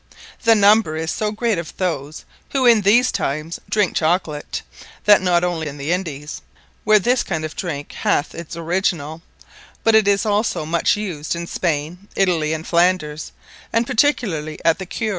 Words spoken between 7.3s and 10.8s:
of Drink hath its originall; but it is also